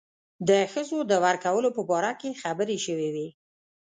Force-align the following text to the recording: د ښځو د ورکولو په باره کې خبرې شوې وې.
د 0.49 0.51
ښځو 0.71 0.97
د 1.09 1.11
ورکولو 1.25 1.69
په 1.77 1.81
باره 1.89 2.11
کې 2.19 2.39
خبرې 2.41 2.77
شوې 2.85 3.09
وې. 3.15 3.27